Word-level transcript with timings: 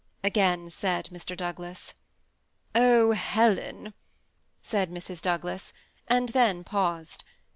"again 0.23 0.67
said 0.67 1.09
Mr. 1.11 1.37
Douglas. 1.37 1.89
^^ 1.89 1.91
Oh, 2.73 3.11
Helen?" 3.11 3.93
said 4.63 4.89
Mrs. 4.89 5.21
Douglas, 5.21 5.73
and 6.07 6.29
then 6.29 6.63
paused. 6.63 7.23